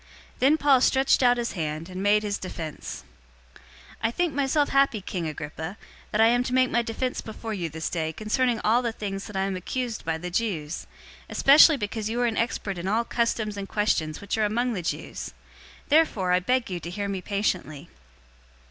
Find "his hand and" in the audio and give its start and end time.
1.37-2.01